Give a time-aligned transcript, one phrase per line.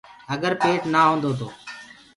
[0.33, 1.47] اگر پيٽ نآ هوندو تو